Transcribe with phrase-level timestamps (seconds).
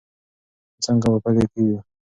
[0.83, 1.77] څنګه به پلي کېږي؟